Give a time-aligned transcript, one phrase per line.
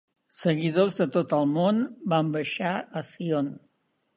[0.35, 1.83] Seguidors de tot el món
[2.15, 3.53] van baixar a Zion.